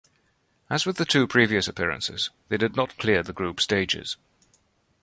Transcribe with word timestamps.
As 0.67 0.83
with 0.87 0.97
the 0.97 1.05
two 1.05 1.27
previous 1.27 1.67
appearances, 1.67 2.31
they 2.49 2.57
did 2.57 2.75
not 2.75 2.97
clear 2.97 3.21
the 3.21 3.33
group 3.33 3.61
stages. 3.61 4.17